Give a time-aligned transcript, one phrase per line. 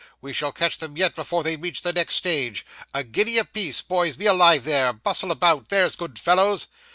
[0.19, 2.65] We shall catch them yet before they reach the next stage.
[2.91, 6.65] A guinea a piece, boys be alive there bustle about there's good fellows.